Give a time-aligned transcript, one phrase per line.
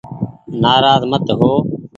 [0.61, 1.51] نآراز مت هو